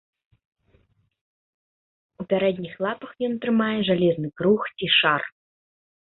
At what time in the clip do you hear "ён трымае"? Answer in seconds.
3.27-3.77